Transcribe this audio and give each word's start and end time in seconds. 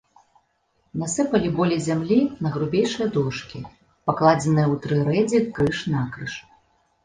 Насыпалі 1.01 1.51
болей 1.59 1.79
зямлі 1.89 2.17
на 2.47 2.53
грубейшыя 2.57 3.07
дошкі, 3.19 3.63
пакладзеныя 4.13 4.67
ў 4.73 4.83
тры 4.89 4.97
рэдзі 5.15 5.39
крыж-накрыж. 5.57 6.33